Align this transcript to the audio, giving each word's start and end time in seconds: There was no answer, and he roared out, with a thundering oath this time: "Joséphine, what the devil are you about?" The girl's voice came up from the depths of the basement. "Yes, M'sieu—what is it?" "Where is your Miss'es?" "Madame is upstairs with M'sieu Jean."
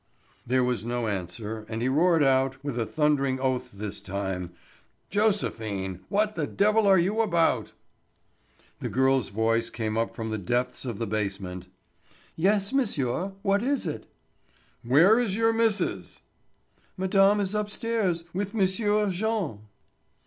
There 0.47 0.63
was 0.63 0.83
no 0.83 1.05
answer, 1.05 1.63
and 1.69 1.79
he 1.79 1.87
roared 1.87 2.23
out, 2.23 2.63
with 2.63 2.79
a 2.79 2.87
thundering 2.87 3.39
oath 3.39 3.69
this 3.71 4.01
time: 4.01 4.51
"Joséphine, 5.11 5.99
what 6.09 6.33
the 6.33 6.47
devil 6.47 6.87
are 6.87 6.97
you 6.97 7.21
about?" 7.21 7.73
The 8.79 8.89
girl's 8.89 9.29
voice 9.29 9.69
came 9.69 9.99
up 9.99 10.15
from 10.15 10.29
the 10.31 10.39
depths 10.39 10.85
of 10.85 10.97
the 10.97 11.05
basement. 11.05 11.67
"Yes, 12.35 12.73
M'sieu—what 12.73 13.61
is 13.61 13.85
it?" 13.85 14.07
"Where 14.81 15.19
is 15.19 15.35
your 15.35 15.53
Miss'es?" 15.53 16.21
"Madame 16.97 17.39
is 17.39 17.53
upstairs 17.53 18.23
with 18.33 18.55
M'sieu 18.55 19.07
Jean." 19.11 19.59